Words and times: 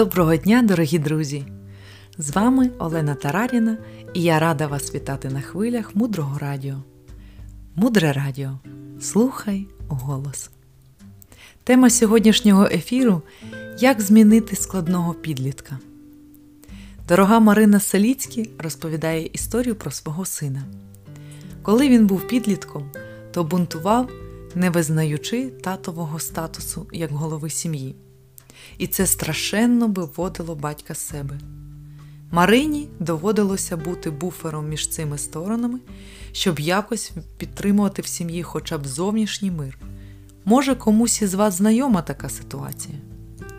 Доброго 0.00 0.36
дня, 0.36 0.62
дорогі 0.62 0.98
друзі! 0.98 1.44
З 2.18 2.30
вами 2.30 2.70
Олена 2.78 3.14
Тараріна 3.14 3.78
і 4.14 4.22
я 4.22 4.38
рада 4.38 4.66
вас 4.66 4.94
вітати 4.94 5.28
на 5.28 5.40
хвилях 5.40 5.96
мудрого 5.96 6.38
радіо. 6.38 6.74
Мудре 7.74 8.12
радіо. 8.12 8.58
Слухай 9.00 9.66
голос. 9.88 10.50
Тема 11.64 11.90
сьогоднішнього 11.90 12.64
ефіру 12.64 13.22
Як 13.78 14.00
змінити 14.00 14.56
складного 14.56 15.14
підлітка. 15.14 15.78
Дорога 17.08 17.40
Марина 17.40 17.80
Саліцькі 17.80 18.50
розповідає 18.58 19.26
історію 19.32 19.74
про 19.74 19.90
свого 19.90 20.24
сина. 20.24 20.62
Коли 21.62 21.88
він 21.88 22.06
був 22.06 22.28
підлітком, 22.28 22.90
то 23.32 23.44
бунтував, 23.44 24.10
не 24.54 24.70
визнаючи 24.70 25.46
татового 25.46 26.18
статусу 26.18 26.86
як 26.92 27.10
голови 27.10 27.50
сім'ї 27.50 27.94
і 28.78 28.86
це 28.86 29.06
страшенно 29.06 29.86
виводило 29.86 30.54
батька 30.54 30.94
з 30.94 30.98
себе. 30.98 31.38
Марині 32.30 32.88
доводилося 32.98 33.76
бути 33.76 34.10
буфером 34.10 34.68
між 34.68 34.88
цими 34.88 35.18
сторонами, 35.18 35.78
щоб 36.32 36.60
якось 36.60 37.12
підтримувати 37.38 38.02
в 38.02 38.06
сім'ї 38.06 38.42
хоча 38.42 38.78
б 38.78 38.86
зовнішній 38.86 39.50
мир. 39.50 39.78
Може, 40.44 40.74
комусь 40.74 41.22
із 41.22 41.34
вас 41.34 41.54
знайома 41.54 42.02
така 42.02 42.28
ситуація. 42.28 42.98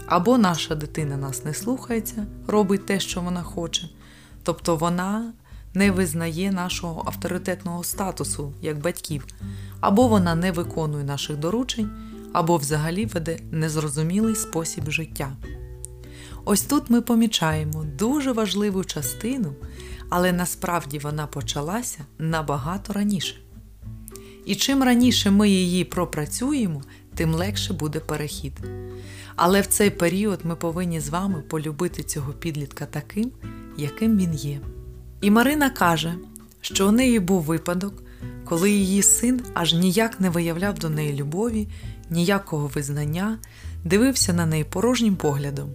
Або 0.05 0.37
наша 0.37 0.75
дитина 0.75 1.17
нас 1.17 1.45
не 1.45 1.53
слухається, 1.53 2.25
робить 2.47 2.85
те, 2.85 2.99
що 2.99 3.21
вона 3.21 3.43
хоче, 3.43 3.89
тобто 4.43 4.75
вона 4.75 5.33
не 5.73 5.91
визнає 5.91 6.51
нашого 6.51 7.03
авторитетного 7.05 7.83
статусу 7.83 8.53
як 8.61 8.79
батьків, 8.79 9.25
або 9.79 10.07
вона 10.07 10.35
не 10.35 10.51
виконує 10.51 11.03
наших 11.03 11.37
доручень 11.37 11.89
або 12.33 12.57
взагалі 12.57 13.05
веде 13.05 13.39
незрозумілий 13.51 14.35
спосіб 14.35 14.91
життя. 14.91 15.31
Ось 16.45 16.61
тут 16.61 16.89
ми 16.89 17.01
помічаємо 17.01 17.85
дуже 17.99 18.31
важливу 18.31 18.83
частину, 18.83 19.53
але 20.09 20.31
насправді 20.31 20.99
вона 20.99 21.27
почалася 21.27 21.99
набагато 22.19 22.93
раніше. 22.93 23.35
І 24.45 24.55
чим 24.55 24.83
раніше 24.83 25.31
ми 25.31 25.49
її 25.49 25.83
пропрацюємо, 25.83 26.83
тим 27.15 27.33
легше 27.33 27.73
буде 27.73 27.99
перехід. 27.99 28.53
Але 29.35 29.61
в 29.61 29.65
цей 29.65 29.89
період 29.89 30.39
ми 30.43 30.55
повинні 30.55 30.99
з 30.99 31.09
вами 31.09 31.41
полюбити 31.41 32.03
цього 32.03 32.33
підлітка 32.33 32.85
таким, 32.85 33.31
яким 33.77 34.17
він 34.17 34.33
є. 34.33 34.59
І 35.21 35.31
Марина 35.31 35.69
каже, 35.69 36.15
що 36.61 36.87
у 36.87 36.91
неї 36.91 37.19
був 37.19 37.41
випадок, 37.41 38.03
коли 38.45 38.71
її 38.71 39.03
син 39.03 39.41
аж 39.53 39.73
ніяк 39.73 40.19
не 40.19 40.29
виявляв 40.29 40.79
до 40.79 40.89
неї 40.89 41.13
любові 41.13 41.67
ніякого 42.11 42.67
визнання, 42.67 43.37
дивився 43.83 44.33
на 44.33 44.45
неї 44.45 44.63
порожнім 44.63 45.15
поглядом, 45.15 45.69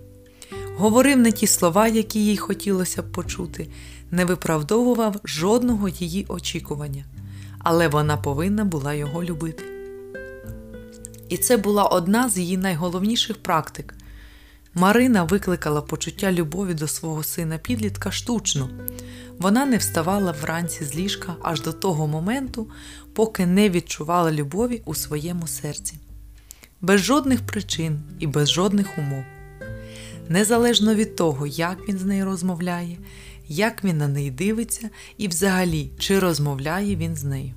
говорив 0.77 1.19
не 1.19 1.33
ті 1.33 1.47
слова, 1.47 1.89
які 1.89 2.27
їй 2.27 2.37
хотілося 2.37 3.03
б 3.03 3.13
почути, 3.13 3.69
не 4.11 4.25
виправдовував 4.25 5.21
жодного 5.25 5.89
її 5.89 6.27
очікування, 6.29 7.05
але 7.59 7.89
вона 7.89 8.17
повинна 8.17 8.65
була 8.65 8.95
його 8.95 9.25
любити. 9.25 9.65
І 11.29 11.37
це 11.37 11.57
була 11.57 11.85
одна 11.85 12.29
з 12.29 12.39
її 12.39 12.57
найголовніших 12.57 13.43
практик. 13.43 13.95
Марина 14.75 15.25
викликала 15.25 15.83
почуття 15.83 16.33
любові 16.33 16.75
до 16.75 16.89
свого 16.89 17.23
сина 17.23 17.59
підлітка 17.59 18.11
штучно. 18.11 18.71
Вона 19.39 19.67
не 19.67 19.77
вставала 19.77 20.35
вранці 20.43 20.85
з 20.85 20.97
ліжка 20.97 21.37
аж 21.43 21.61
до 21.61 21.73
того 21.73 22.07
моменту, 22.07 22.71
поки 23.13 23.47
не 23.47 23.71
відчувала 23.71 24.33
любові 24.33 24.83
у 24.85 24.95
своєму 24.95 25.47
серці 25.47 25.99
без 26.87 27.01
жодних 27.01 27.47
причин 27.47 28.01
і 28.19 28.27
без 28.27 28.51
жодних 28.51 28.99
умов. 28.99 29.25
Незалежно 30.29 30.95
від 30.95 31.17
того, 31.17 31.47
як 31.47 31.89
він 31.89 31.99
з 31.99 32.05
нею 32.05 32.25
розмовляє, 32.25 32.99
як 33.49 33.85
він 33.85 33.99
на 33.99 34.09
неї 34.09 34.31
дивиться 34.31 34.91
і 35.19 35.29
взагалі, 35.29 35.91
чи 35.99 36.19
розмовляє 36.19 36.97
він 36.97 37.17
з 37.17 37.25
нею. 37.25 37.55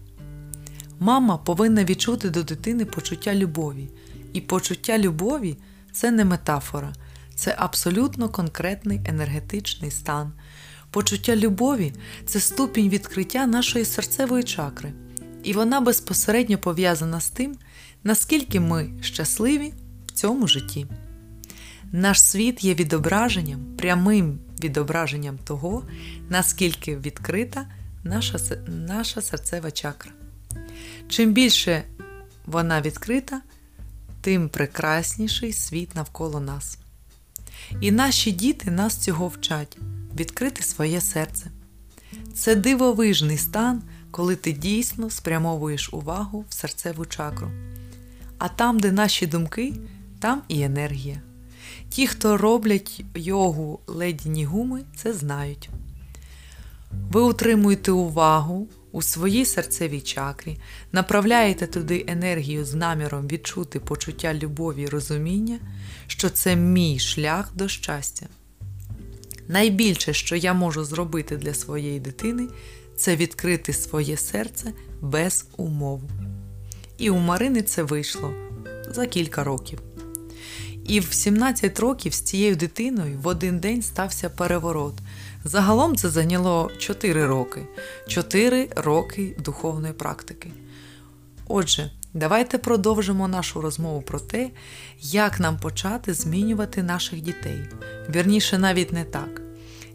Мама 1.00 1.38
повинна 1.38 1.84
відчути 1.84 2.29
до 2.29 2.44
дитини 2.44 2.85
почуття 2.85 3.35
любові, 3.35 3.89
і 4.34 4.41
почуття 4.41 4.97
любові 4.97 5.57
це 5.91 6.12
не 6.12 6.25
метафора, 6.25 6.94
це 7.35 7.56
абсолютно 7.57 8.29
конкретний 8.29 9.01
енергетичний 9.06 9.91
стан. 9.91 10.31
Почуття 10.91 11.35
любові 11.35 11.94
це 12.25 12.39
ступінь 12.39 12.89
відкриття 12.89 13.47
нашої 13.47 13.85
серцевої 13.85 14.44
чакри, 14.44 14.94
і 15.44 15.53
вона 15.53 15.81
безпосередньо 15.81 16.57
пов'язана 16.57 17.22
з 17.22 17.29
тим, 17.29 17.56
наскільки 18.03 18.59
ми 18.59 18.89
щасливі 19.01 19.73
в 20.07 20.11
цьому 20.11 20.47
житті. 20.47 20.87
Наш 21.91 22.21
світ 22.21 22.63
є 22.63 22.73
відображенням, 22.73 23.65
прямим 23.77 24.39
відображенням 24.63 25.37
того, 25.37 25.83
наскільки 26.29 26.97
відкрита 26.97 27.65
наша, 28.03 28.39
наша 28.67 29.21
серцева 29.21 29.71
чакра. 29.71 30.11
Чим 31.07 31.33
більше 31.33 31.83
вона 32.45 32.81
відкрита, 32.81 33.41
тим 34.21 34.49
прекрасніший 34.49 35.53
світ 35.53 35.95
навколо 35.95 36.39
нас. 36.39 36.77
І 37.81 37.91
наші 37.91 38.31
діти 38.31 38.71
нас 38.71 38.97
цього 38.97 39.27
вчать 39.27 39.77
відкрити 40.15 40.63
своє 40.63 41.01
серце. 41.01 41.51
Це 42.33 42.55
дивовижний 42.55 43.38
стан, 43.38 43.81
коли 44.11 44.35
ти 44.35 44.51
дійсно 44.51 45.09
спрямовуєш 45.09 45.93
увагу 45.93 46.45
в 46.49 46.53
серцеву 46.53 47.05
чакру. 47.05 47.51
А 48.39 48.47
там, 48.47 48.79
де 48.79 48.91
наші 48.91 49.27
думки, 49.27 49.73
там 50.19 50.41
і 50.47 50.61
енергія. 50.61 51.22
Ті, 51.89 52.07
хто 52.07 52.38
роблять 52.38 53.03
йогу 53.16 53.79
ледяні 53.88 54.45
гуми, 54.45 54.81
це 54.95 55.13
знають. 55.13 55.69
Ви 57.11 57.22
утримуєте 57.22 57.91
увагу 57.91 58.67
у 58.91 59.01
своїй 59.01 59.45
серцевій 59.45 60.01
чакрі, 60.01 60.57
направляєте 60.91 61.67
туди 61.67 62.05
енергію 62.07 62.66
з 62.66 62.73
наміром 62.73 63.27
відчути 63.27 63.79
почуття 63.79 64.33
любові 64.33 64.81
і 64.81 64.88
розуміння, 64.88 65.59
що 66.07 66.29
це 66.29 66.56
мій 66.56 67.00
шлях 67.00 67.51
до 67.56 67.67
щастя. 67.67 68.25
Найбільше, 69.47 70.13
що 70.13 70.35
я 70.35 70.53
можу 70.53 70.83
зробити 70.83 71.38
для 71.38 71.53
своєї 71.53 72.00
дитини, 72.00 72.47
це 72.95 73.16
відкрити 73.16 73.73
своє 73.73 74.17
серце 74.17 74.73
без 75.01 75.45
умов. 75.57 76.01
І 76.99 77.09
у 77.09 77.17
Марини 77.17 77.61
це 77.61 77.83
вийшло 77.83 78.33
за 78.89 79.05
кілька 79.05 79.43
років. 79.43 79.79
І 80.85 80.99
в 80.99 81.13
17 81.13 81.79
років 81.79 82.13
з 82.13 82.21
цією 82.21 82.55
дитиною 82.55 83.19
в 83.23 83.27
один 83.27 83.59
день 83.59 83.81
стався 83.81 84.29
переворот. 84.29 84.93
Загалом 85.43 85.95
це 85.95 86.09
зайняло 86.09 86.71
4 86.77 87.25
роки, 87.25 87.61
4 88.07 88.69
роки 88.75 89.35
духовної 89.39 89.93
практики. 89.93 90.51
Отже, 91.47 91.91
давайте 92.13 92.57
продовжимо 92.57 93.27
нашу 93.27 93.61
розмову 93.61 94.01
про 94.01 94.19
те, 94.19 94.49
як 95.01 95.39
нам 95.39 95.57
почати 95.57 96.13
змінювати 96.13 96.83
наших 96.83 97.21
дітей. 97.21 97.59
Вірніше, 98.15 98.57
навіть 98.57 98.93
не 98.93 99.03
так. 99.03 99.41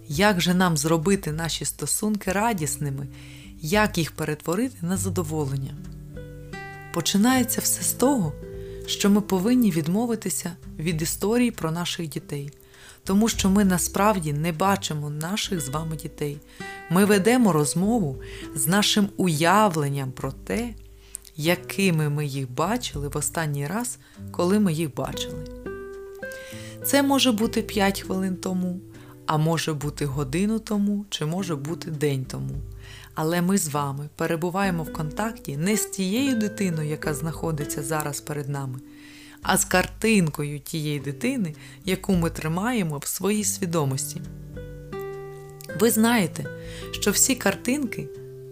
Як 0.09 0.41
же 0.41 0.55
нам 0.55 0.77
зробити 0.77 1.33
наші 1.33 1.65
стосунки 1.65 2.33
радісними, 2.33 3.07
як 3.61 3.99
їх 3.99 4.13
перетворити 4.13 4.77
на 4.83 4.97
задоволення? 4.97 5.75
Починається 6.95 7.61
все 7.61 7.83
з 7.83 7.93
того, 7.93 8.33
що 8.87 9.11
ми 9.11 9.21
повинні 9.21 9.71
відмовитися 9.71 10.57
від 10.79 11.03
історії 11.03 11.51
про 11.51 11.71
наших 11.71 12.09
дітей, 12.09 12.51
тому 13.05 13.29
що 13.29 13.51
ми 13.51 13.65
насправді 13.65 14.33
не 14.33 14.53
бачимо 14.53 15.11
наших 15.11 15.61
з 15.61 15.69
вами 15.69 15.97
дітей. 15.97 16.39
Ми 16.91 17.05
ведемо 17.05 17.53
розмову 17.53 18.17
з 18.55 18.67
нашим 18.67 19.09
уявленням 19.17 20.13
про 20.13 20.33
те, 20.33 20.75
якими 21.37 22.09
ми 22.09 22.27
їх 22.27 22.51
бачили 22.51 23.09
в 23.09 23.17
останній 23.17 23.67
раз, 23.67 23.99
коли 24.31 24.59
ми 24.59 24.73
їх 24.73 24.95
бачили. 24.95 25.45
Це 26.85 27.03
може 27.03 27.33
бути 27.33 27.63
5 27.63 28.01
хвилин 28.01 28.37
тому, 28.37 28.81
а 29.27 29.37
може 29.37 29.73
бути 29.73 30.07
годину 30.07 30.59
тому, 30.59 31.07
чи 31.11 31.27
може 31.27 31.57
бути 31.57 31.91
день 31.91 32.25
тому. 32.25 32.55
Але 33.15 33.43
ми 33.43 33.59
з 33.59 33.69
вами 33.69 34.09
перебуваємо 34.17 34.83
в 34.83 34.93
контакті 34.93 35.57
не 35.57 35.77
з 35.77 35.87
тією 35.87 36.37
дитиною, 36.37 36.89
яка 36.89 37.15
знаходиться 37.15 37.83
зараз 37.83 38.21
перед 38.21 38.49
нами, 38.49 38.79
а 39.43 39.57
з 39.57 39.65
картинкою 39.65 40.61
тієї 40.61 41.01
дитини, 41.01 41.55
яку 41.85 42.15
ми 42.15 42.31
тримаємо 42.31 42.99
в 42.99 43.07
своїй 43.07 43.45
свідомості. 43.45 44.21
Ви 45.81 45.91
знаєте, 45.91 46.47
що 46.93 47.11
всі 47.11 47.35
картинки 47.35 48.09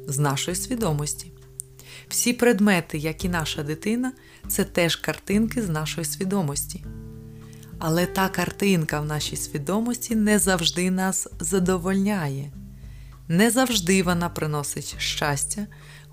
з 0.06 0.18
нашої 0.18 0.56
свідомості. 0.56 1.32
Всі 2.08 2.32
предмети, 2.32 2.98
як 2.98 3.24
і 3.24 3.28
наша 3.28 3.62
дитина, 3.62 4.12
це 4.48 4.64
теж 4.64 4.96
картинки 4.96 5.62
з 5.62 5.68
нашої 5.68 6.04
свідомості. 6.04 6.84
Але 7.78 8.06
та 8.06 8.28
картинка 8.28 9.00
в 9.00 9.06
нашій 9.06 9.36
свідомості 9.36 10.16
не 10.16 10.38
завжди 10.38 10.90
нас 10.90 11.28
задовольняє. 11.40 12.52
Не 13.32 13.50
завжди 13.50 14.02
вона 14.02 14.28
приносить 14.28 14.94
щастя. 14.98 15.66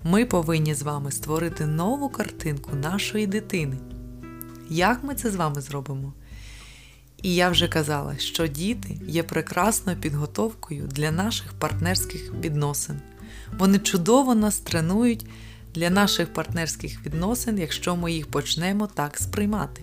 Ми 0.04 0.24
повинні 0.24 0.74
з 0.74 0.82
вами 0.82 1.12
створити 1.12 1.66
нову 1.66 2.08
картинку 2.08 2.76
нашої 2.76 3.26
дитини. 3.26 3.76
Як 4.70 5.04
ми 5.04 5.14
це 5.14 5.30
з 5.30 5.34
вами 5.34 5.60
зробимо? 5.60 6.12
І 7.22 7.34
я 7.34 7.50
вже 7.50 7.68
казала, 7.68 8.18
що 8.18 8.46
діти 8.46 8.98
є 9.06 9.22
прекрасною 9.22 9.98
підготовкою 9.98 10.86
для 10.86 11.10
наших 11.10 11.52
партнерських 11.52 12.32
відносин. 12.40 13.00
Вони 13.58 13.78
чудово 13.78 14.34
нас 14.34 14.58
тренують 14.58 15.26
для 15.74 15.90
наших 15.90 16.32
партнерських 16.32 17.06
відносин, 17.06 17.58
якщо 17.58 17.96
ми 17.96 18.12
їх 18.12 18.26
почнемо 18.26 18.86
так 18.86 19.18
сприймати. 19.18 19.82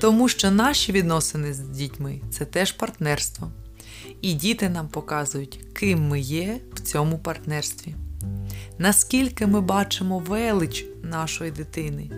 Тому 0.00 0.28
що 0.28 0.50
наші 0.50 0.92
відносини 0.92 1.52
з 1.52 1.58
дітьми 1.58 2.20
це 2.30 2.44
теж 2.44 2.72
партнерство. 2.72 3.52
І 4.20 4.34
діти 4.34 4.68
нам 4.68 4.88
показують, 4.88 5.60
ким 5.72 6.08
ми 6.08 6.20
є 6.20 6.60
в 6.74 6.80
цьому 6.80 7.18
партнерстві. 7.18 7.94
Наскільки 8.78 9.46
ми 9.46 9.60
бачимо 9.60 10.18
велич 10.18 10.86
нашої 11.02 11.50
дитини, 11.50 12.10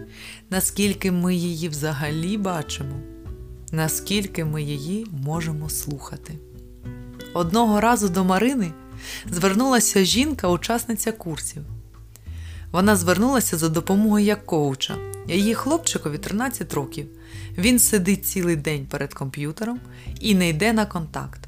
наскільки 0.51 1.11
ми 1.13 1.35
її 1.35 1.69
взагалі 1.69 2.37
бачимо, 2.37 3.01
наскільки 3.73 4.45
ми 4.45 4.63
її 4.63 5.07
можемо 5.25 5.69
слухати. 5.69 6.39
Одного 7.35 7.81
разу 7.81 8.09
до 8.09 8.25
Марини 8.25 8.73
звернулася 9.31 10.05
жінка-учасниця 10.05 11.13
курсів. 11.13 11.63
Вона 12.73 12.97
звернулася 12.97 13.57
за 13.57 13.69
допомогою 13.69 14.25
як 14.25 14.47
коуча. 14.47 14.97
Її 15.29 15.55
хлопчикові 15.55 16.19
13 16.19 16.75
років. 16.75 17.07
Він 17.59 17.79
сидить 17.79 18.27
цілий 18.27 18.57
день 18.57 18.87
перед 18.87 19.15
комп'ютером 19.15 19.81
і 20.21 20.35
не 20.35 20.49
йде 20.49 20.73
на 20.73 20.87
контакт. 20.87 21.44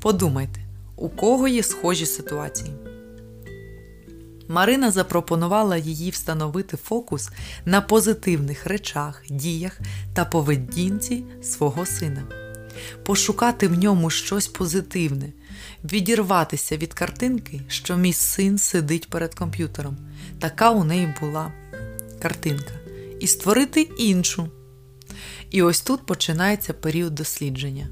Подумайте, 0.00 0.60
у 0.96 1.08
кого 1.08 1.48
є 1.48 1.62
схожі 1.62 2.06
ситуації. 2.06 2.72
Марина 4.48 4.90
запропонувала 4.90 5.76
їй 5.76 6.10
встановити 6.10 6.76
фокус 6.76 7.30
на 7.64 7.80
позитивних 7.80 8.66
речах, 8.66 9.22
діях 9.30 9.80
та 10.14 10.24
поведінці 10.24 11.24
свого 11.42 11.86
сина, 11.86 12.22
пошукати 13.04 13.68
в 13.68 13.78
ньому 13.78 14.10
щось 14.10 14.48
позитивне, 14.48 15.32
відірватися 15.84 16.76
від 16.76 16.94
картинки, 16.94 17.60
що 17.68 17.96
мій 17.96 18.12
син 18.12 18.58
сидить 18.58 19.10
перед 19.10 19.34
комп'ютером. 19.34 19.96
Така 20.38 20.70
у 20.70 20.84
неї 20.84 21.14
була 21.20 21.52
картинка, 22.22 22.72
і 23.20 23.26
створити 23.26 23.80
іншу. 23.80 24.48
І 25.50 25.62
ось 25.62 25.80
тут 25.80 26.06
починається 26.06 26.72
період 26.72 27.14
дослідження. 27.14 27.88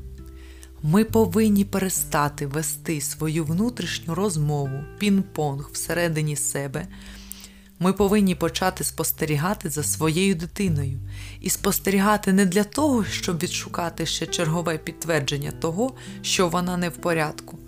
Ми 0.83 1.05
повинні 1.05 1.65
перестати 1.65 2.47
вести 2.47 3.01
свою 3.01 3.45
внутрішню 3.45 4.15
розмову, 4.15 4.85
пін-понг 5.01 5.73
всередині 5.73 6.37
себе. 6.37 6.87
Ми 7.79 7.93
повинні 7.93 8.35
почати 8.35 8.85
спостерігати 8.85 9.71
за 9.71 9.83
своєю 9.83 10.35
дитиною 10.35 10.99
і 11.41 11.51
спостерігати 11.51 12.33
не 12.33 12.47
для 12.47 12.65
того, 12.65 13.05
щоб 13.05 13.39
відшукати 13.39 14.07
ще 14.07 14.27
чергове 14.27 14.79
підтвердження 14.79 15.51
того, 15.51 15.95
що 16.23 16.49
вона 16.49 16.77
не 16.77 16.89
в 16.89 16.97
порядку, 16.97 17.59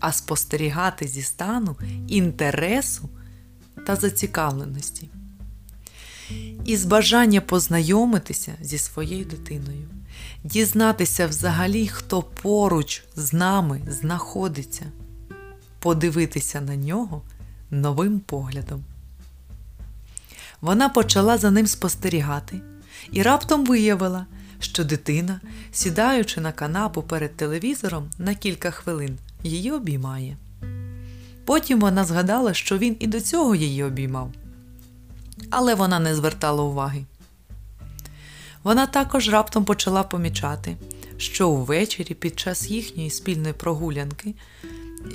а 0.00 0.12
спостерігати 0.12 1.08
зі 1.08 1.22
стану 1.22 1.76
інтересу 2.08 3.08
та 3.86 3.96
зацікавленості. 3.96 5.08
Із 6.64 6.84
бажання 6.84 7.40
познайомитися 7.40 8.52
зі 8.60 8.78
своєю 8.78 9.24
дитиною 9.24 9.88
дізнатися 10.44 11.26
взагалі, 11.26 11.88
хто 11.88 12.22
поруч 12.22 13.04
з 13.16 13.32
нами 13.32 13.80
знаходиться, 13.88 14.84
подивитися 15.78 16.60
на 16.60 16.76
нього 16.76 17.22
новим 17.70 18.20
поглядом. 18.20 18.84
Вона 20.60 20.88
почала 20.88 21.38
за 21.38 21.50
ним 21.50 21.66
спостерігати 21.66 22.60
і 23.12 23.22
раптом 23.22 23.66
виявила, 23.66 24.26
що 24.60 24.84
дитина, 24.84 25.40
сідаючи 25.72 26.40
на 26.40 26.52
канапу 26.52 27.02
перед 27.02 27.36
телевізором 27.36 28.10
на 28.18 28.34
кілька 28.34 28.70
хвилин, 28.70 29.18
її 29.42 29.72
обіймає. 29.72 30.36
Потім 31.44 31.80
вона 31.80 32.04
згадала, 32.04 32.54
що 32.54 32.78
він 32.78 32.96
і 33.00 33.06
до 33.06 33.20
цього 33.20 33.54
її 33.54 33.84
обіймав, 33.84 34.32
але 35.50 35.74
вона 35.74 35.98
не 35.98 36.14
звертала 36.14 36.62
уваги. 36.62 37.04
Вона 38.62 38.86
також 38.86 39.28
раптом 39.28 39.64
почала 39.64 40.02
помічати, 40.02 40.76
що 41.16 41.48
увечері 41.48 42.14
під 42.14 42.38
час 42.38 42.70
їхньої 42.70 43.10
спільної 43.10 43.52
прогулянки 43.52 44.34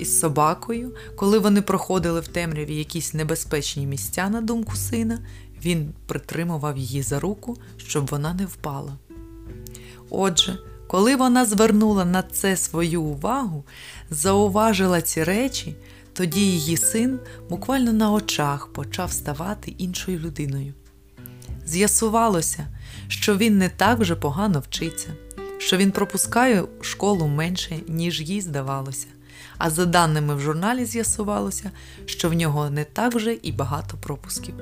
із 0.00 0.20
собакою, 0.20 0.94
коли 1.16 1.38
вони 1.38 1.62
проходили 1.62 2.20
в 2.20 2.28
темряві 2.28 2.74
якісь 2.74 3.14
небезпечні 3.14 3.86
місця 3.86 4.28
на 4.28 4.40
думку 4.40 4.76
сина, 4.76 5.18
він 5.64 5.92
притримував 6.06 6.78
її 6.78 7.02
за 7.02 7.20
руку, 7.20 7.56
щоб 7.76 8.06
вона 8.06 8.34
не 8.34 8.46
впала. 8.46 8.96
Отже, 10.10 10.58
коли 10.86 11.16
вона 11.16 11.44
звернула 11.46 12.04
на 12.04 12.22
це 12.22 12.56
свою 12.56 13.02
увагу, 13.02 13.64
зауважила 14.10 15.00
ці 15.00 15.24
речі, 15.24 15.76
тоді 16.12 16.40
її 16.40 16.76
син 16.76 17.18
буквально 17.50 17.92
на 17.92 18.12
очах 18.12 18.66
почав 18.66 19.12
ставати 19.12 19.70
іншою 19.78 20.18
людиною. 20.18 20.74
З'ясувалося, 21.66 22.66
що 23.08 23.36
він 23.36 23.58
не 23.58 23.68
так 23.68 23.98
вже 23.98 24.16
погано 24.16 24.60
вчиться, 24.60 25.08
що 25.58 25.76
він 25.76 25.90
пропускає 25.90 26.64
школу 26.80 27.26
менше, 27.26 27.80
ніж 27.88 28.20
їй 28.20 28.40
здавалося. 28.40 29.06
А 29.58 29.70
за 29.70 29.86
даними 29.86 30.34
в 30.34 30.40
журналі 30.40 30.84
з'ясувалося, 30.84 31.70
що 32.06 32.28
в 32.28 32.34
нього 32.34 32.70
не 32.70 32.84
так 32.84 33.14
вже 33.14 33.32
і 33.32 33.52
багато 33.52 33.96
пропусків. 33.96 34.54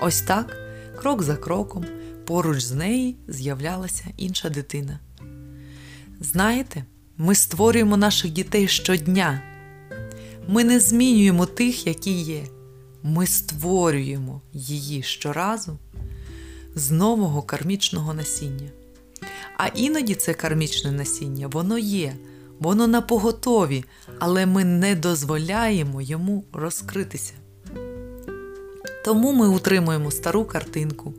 Ось 0.00 0.20
так, 0.20 0.56
крок 1.00 1.22
за 1.22 1.36
кроком, 1.36 1.84
поруч 2.26 2.60
з 2.62 2.72
нею 2.72 3.14
з'являлася 3.28 4.04
інша 4.16 4.48
дитина. 4.48 4.98
Знаєте, 6.20 6.84
ми 7.16 7.34
створюємо 7.34 7.96
наших 7.96 8.30
дітей 8.30 8.68
щодня. 8.68 9.42
Ми 10.48 10.64
не 10.64 10.80
змінюємо 10.80 11.46
тих, 11.46 11.86
які 11.86 12.12
є. 12.12 12.42
Ми 13.02 13.26
створюємо 13.26 14.40
її 14.52 15.02
щоразу 15.02 15.78
з 16.76 16.90
нового 16.90 17.42
кармічного 17.42 18.14
насіння. 18.14 18.68
А 19.56 19.66
іноді 19.66 20.14
це 20.14 20.34
кармічне 20.34 20.92
насіння, 20.92 21.46
воно 21.46 21.78
є, 21.78 22.16
воно 22.58 22.86
на 22.86 23.00
поготові, 23.00 23.84
але 24.18 24.46
ми 24.46 24.64
не 24.64 24.94
дозволяємо 24.94 26.02
йому 26.02 26.44
розкритися. 26.52 27.32
Тому 29.04 29.32
ми 29.32 29.48
утримуємо 29.48 30.10
стару 30.10 30.44
картинку. 30.44 31.14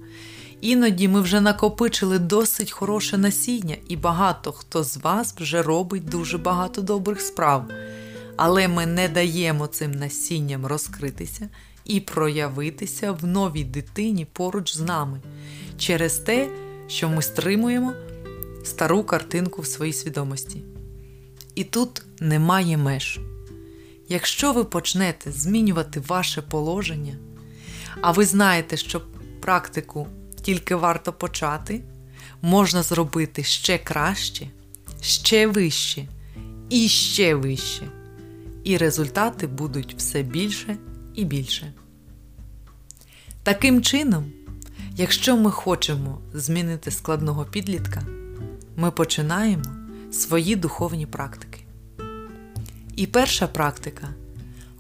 Іноді 0.62 1.08
ми 1.08 1.22
вже 1.22 1.41
накопичили 1.41 2.20
досить 2.20 2.72
хороше 2.72 3.17
насіння, 3.17 3.75
і 3.88 3.96
багато 3.96 4.51
хто 4.51 4.84
з 4.84 4.98
вас 4.98 5.36
вже 5.38 5.62
робить 5.62 6.05
дуже 6.05 6.38
багато 6.38 6.81
добрих 6.81 7.22
справ. 7.22 7.65
Але 8.36 8.67
ми 8.67 8.86
не 8.86 9.10
даємо 9.10 9.67
цим 9.67 9.91
насінням 9.91 10.65
розкритися 10.65 11.50
і 11.88 12.00
проявитися 12.00 13.12
в 13.12 13.25
новій 13.25 13.63
дитині 13.63 14.25
поруч 14.25 14.75
з 14.75 14.79
нами 14.79 15.22
через 15.77 16.17
те, 16.17 16.50
що 16.88 17.10
ми 17.10 17.22
стримуємо 17.22 17.94
стару 18.63 19.03
картинку 19.03 19.62
в 19.62 19.67
своїй 19.67 19.94
свідомості. 19.94 20.63
І 21.56 21.63
тут 21.63 22.01
немає 22.20 22.77
меж. 22.77 23.20
Якщо 24.10 24.53
ви 24.53 24.63
почнете 24.63 25.32
змінювати 25.32 26.00
ваше 26.00 26.41
положення, 26.41 27.15
а 28.01 28.12
ви 28.12 28.25
знаєте, 28.25 28.77
що 28.77 29.01
практику 29.41 30.08
тільки 30.41 30.75
варто 30.75 31.13
почати, 31.13 31.82
можна 32.41 32.84
зробити 32.84 33.44
ще 33.44 33.77
краще, 33.77 34.48
ще 35.01 35.48
вище 35.48 36.08
і 36.70 36.88
ще 36.88 37.36
вище. 37.36 37.88
І 38.63 38.77
результати 38.77 39.48
будуть 39.48 39.96
все 39.98 40.24
більше 40.24 40.77
і 41.17 41.25
більше. 41.25 41.74
Таким 43.43 43.81
чином, 43.81 44.31
якщо 44.95 45.38
ми 45.38 45.51
хочемо 45.51 46.21
змінити 46.33 46.91
складного 46.91 47.45
підлітка, 47.45 48.03
ми 48.75 48.91
починаємо 48.91 49.63
свої 50.12 50.55
духовні 50.55 51.05
практики. 51.05 51.59
І 52.95 53.07
перша 53.07 53.47
практика 53.47 54.07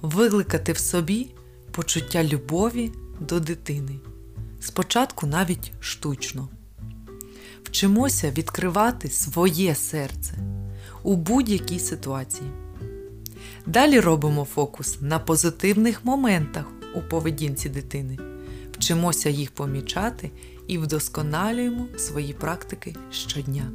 викликати 0.01 0.71
в 0.71 0.77
собі 0.77 1.27
почуття 1.71 2.23
любові 2.23 2.91
до 3.19 3.39
дитини, 3.39 3.95
спочатку 4.59 5.27
навіть 5.27 5.71
штучно. 5.79 6.47
Вчимося 7.63 8.31
відкривати 8.31 9.09
своє 9.09 9.75
серце 9.75 10.37
у 11.03 11.15
будь-якій 11.15 11.79
ситуації. 11.79 12.51
Далі 13.67 13.99
робимо 13.99 14.45
фокус 14.45 14.97
на 15.01 15.19
позитивних 15.19 16.05
моментах 16.05 16.65
у 16.95 17.01
поведінці 17.01 17.69
дитини, 17.69 18.17
вчимося 18.71 19.29
їх 19.29 19.51
помічати 19.51 20.31
і 20.67 20.77
вдосконалюємо 20.77 21.87
свої 21.97 22.33
практики 22.33 22.95
щодня. 23.11 23.71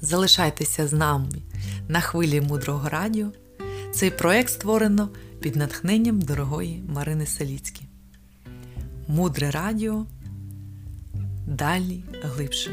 Залишайтеся 0.00 0.88
з 0.88 0.92
нами 0.92 1.28
на 1.88 2.00
хвилі 2.00 2.40
мудрого 2.40 2.88
радіо. 2.88 3.26
Цей 3.94 4.10
проект 4.10 4.50
створено 4.50 5.08
під 5.40 5.56
натхненням 5.56 6.20
дорогої 6.20 6.84
Марини 6.88 7.26
Селіцькі. 7.26 7.82
Мудре 9.08 9.50
радіо 9.50 10.06
далі 11.46 12.04
глибше. 12.22 12.70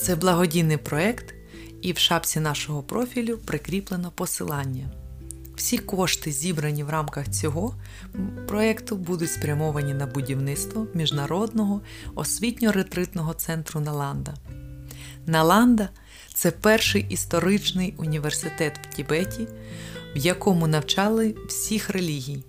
Це 0.00 0.16
благодійний 0.16 0.76
проєкт, 0.76 1.33
і 1.84 1.92
в 1.92 1.98
шапці 1.98 2.40
нашого 2.40 2.82
профілю 2.82 3.38
прикріплено 3.38 4.12
посилання. 4.14 4.90
Всі 5.56 5.78
кошти, 5.78 6.32
зібрані 6.32 6.84
в 6.84 6.90
рамках 6.90 7.30
цього 7.30 7.74
проєкту, 8.48 8.96
будуть 8.96 9.32
спрямовані 9.32 9.94
на 9.94 10.06
будівництво 10.06 10.86
міжнародного 10.94 11.80
освітньо-ретритного 12.14 13.34
центру 13.34 13.80
Наланда. 13.80 14.34
Наланда 15.26 15.88
це 16.34 16.50
перший 16.50 17.06
історичний 17.08 17.94
університет 17.96 18.80
в 18.82 18.94
Тібеті, 18.94 19.48
в 20.16 20.18
якому 20.18 20.66
навчали 20.66 21.34
всіх 21.48 21.90
релігій. 21.90 22.44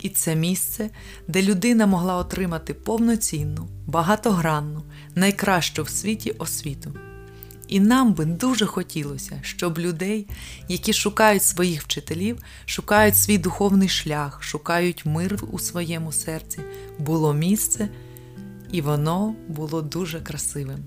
І 0.00 0.08
це 0.08 0.36
місце, 0.36 0.90
де 1.28 1.42
людина 1.42 1.86
могла 1.86 2.16
отримати 2.16 2.74
повноцінну, 2.74 3.68
багатогранну, 3.86 4.82
найкращу 5.14 5.82
в 5.82 5.88
світі 5.88 6.30
освіту. 6.30 7.05
І 7.68 7.80
нам 7.80 8.14
би 8.14 8.24
дуже 8.24 8.66
хотілося, 8.66 9.38
щоб 9.42 9.78
людей, 9.78 10.28
які 10.68 10.92
шукають 10.92 11.42
своїх 11.42 11.82
вчителів, 11.82 12.38
шукають 12.66 13.16
свій 13.16 13.38
духовний 13.38 13.88
шлях, 13.88 14.42
шукають 14.42 15.06
мир 15.06 15.38
у 15.50 15.58
своєму 15.58 16.12
серці, 16.12 16.60
було 16.98 17.34
місце, 17.34 17.88
і 18.72 18.80
воно 18.80 19.34
було 19.48 19.82
дуже 19.82 20.20
красивим, 20.20 20.84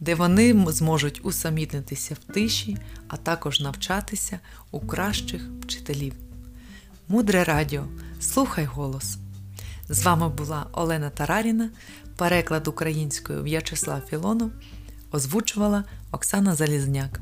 де 0.00 0.14
вони 0.14 0.66
зможуть 0.68 1.20
усамітнитися 1.24 2.14
в 2.14 2.32
тиші, 2.32 2.76
а 3.08 3.16
також 3.16 3.60
навчатися 3.60 4.40
у 4.70 4.80
кращих 4.80 5.42
вчителів. 5.62 6.14
Мудре 7.08 7.44
радіо, 7.44 7.84
слухай 8.20 8.64
голос. 8.64 9.16
З 9.88 10.02
вами 10.02 10.28
була 10.28 10.66
Олена 10.72 11.10
Тараріна, 11.10 11.70
переклад 12.16 12.68
українською 12.68 13.42
В'ячеслав 13.42 14.00
Філонов, 14.10 14.50
озвучувала 15.12 15.84
Оксана 16.10 16.54
Залізняк. 16.54 17.20